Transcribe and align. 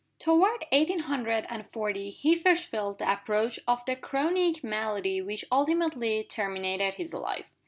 Toward 0.17 0.65
eighteen 0.71 1.01
hundred 1.01 1.45
and 1.47 1.63
forty 1.67 2.09
he 2.09 2.33
first 2.33 2.63
felt 2.65 2.97
the 2.97 3.11
approach 3.13 3.59
of 3.67 3.85
the 3.85 3.95
chronic 3.95 4.63
malady 4.63 5.21
which 5.21 5.45
ultimately 5.51 6.23
terminated 6.23 6.95
his 6.95 7.13
life. 7.13 7.53